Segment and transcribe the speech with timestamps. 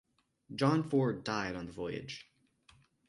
[0.55, 2.25] John Ford died on the voyage.